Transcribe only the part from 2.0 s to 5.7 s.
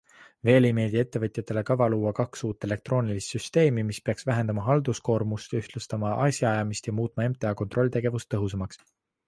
kaks uut elektroonilist süsteemi, mis peaks vähendama halduskoormust,